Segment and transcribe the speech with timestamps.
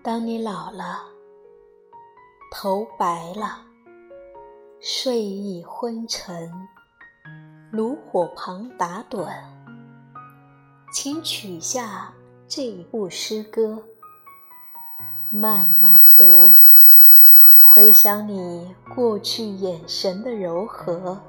[0.00, 1.00] 当你老了，
[2.52, 3.58] 头白了，
[4.80, 6.50] 睡意昏沉，
[7.72, 9.28] 炉火旁打盹，
[10.92, 12.14] 请取下
[12.46, 13.82] 这一部诗歌，
[15.30, 16.52] 慢慢读，
[17.64, 21.20] 回想你过去眼神的柔和，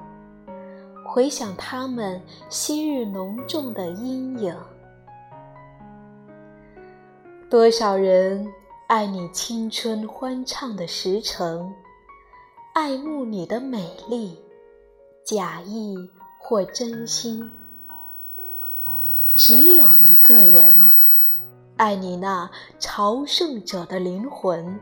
[1.04, 4.56] 回想他们昔日浓重的阴影。
[7.50, 8.54] 多少人
[8.85, 11.73] 爱你青春欢畅的时辰，
[12.73, 14.38] 爱慕你的美丽，
[15.26, 15.98] 假意
[16.38, 17.52] 或真心。
[19.35, 20.80] 只有一个人
[21.76, 24.79] 爱你那朝圣者的灵魂，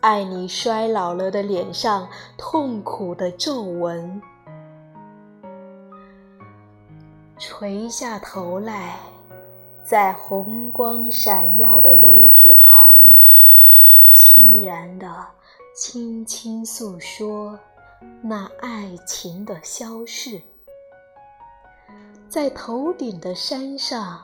[0.00, 2.06] 爱你衰老了的脸上
[2.36, 4.20] 痛苦的皱纹，
[7.38, 8.98] 垂下头来。
[9.88, 13.00] 在红光闪耀的炉子旁，
[14.12, 15.26] 凄然地
[15.74, 17.58] 轻轻诉说
[18.20, 20.42] 那爱情的消逝。
[22.28, 24.22] 在头顶的山上，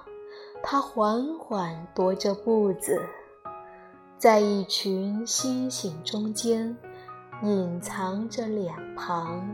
[0.63, 3.01] 他缓缓踱着步子，
[4.19, 6.77] 在一群星星中间，
[7.43, 9.49] 隐藏着脸庞。